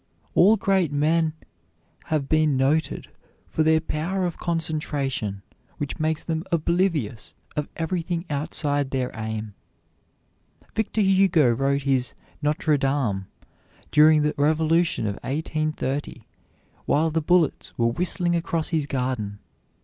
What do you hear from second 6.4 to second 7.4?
oblivious